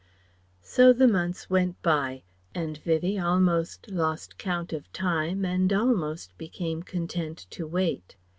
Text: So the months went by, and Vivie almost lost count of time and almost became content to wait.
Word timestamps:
So 0.63 0.93
the 0.93 1.07
months 1.07 1.47
went 1.47 1.79
by, 1.83 2.23
and 2.55 2.75
Vivie 2.79 3.19
almost 3.19 3.87
lost 3.91 4.39
count 4.39 4.73
of 4.73 4.91
time 4.91 5.45
and 5.45 5.71
almost 5.71 6.35
became 6.39 6.81
content 6.81 7.45
to 7.51 7.67
wait. 7.67 8.15